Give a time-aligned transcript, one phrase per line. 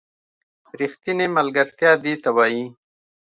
[0.79, 2.65] ریښتینې ملگرتیا دې ته وايي